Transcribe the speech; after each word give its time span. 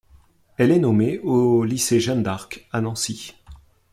Elle 0.57 0.71
est 0.71 0.79
nommée 0.79 1.19
au 1.19 1.63
Lycée 1.63 1.99
Jeanne 1.99 2.23
d’Arc 2.23 2.67
à 2.71 2.81
Nancy. 2.81 3.35